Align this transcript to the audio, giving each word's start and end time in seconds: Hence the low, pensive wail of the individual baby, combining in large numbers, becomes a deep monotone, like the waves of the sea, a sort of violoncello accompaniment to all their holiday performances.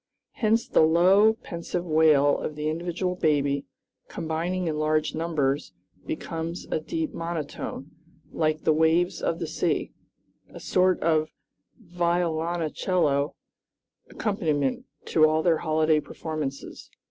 Hence 0.31 0.67
the 0.67 0.81
low, 0.81 1.33
pensive 1.43 1.85
wail 1.85 2.35
of 2.39 2.55
the 2.55 2.69
individual 2.69 3.13
baby, 3.15 3.67
combining 4.07 4.67
in 4.67 4.79
large 4.79 5.13
numbers, 5.13 5.73
becomes 6.07 6.65
a 6.71 6.79
deep 6.79 7.13
monotone, 7.13 7.91
like 8.31 8.63
the 8.63 8.73
waves 8.73 9.21
of 9.21 9.37
the 9.37 9.45
sea, 9.45 9.93
a 10.49 10.59
sort 10.59 10.99
of 11.01 11.29
violoncello 11.77 13.35
accompaniment 14.09 14.87
to 15.05 15.27
all 15.29 15.43
their 15.43 15.59
holiday 15.59 15.99
performances. 15.99 16.89